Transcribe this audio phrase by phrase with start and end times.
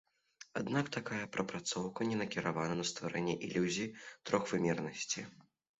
[0.61, 3.95] Аднак такая прапрацоўка не накіраваная на стварэнне ілюзіі
[4.31, 5.21] трохвымернасці.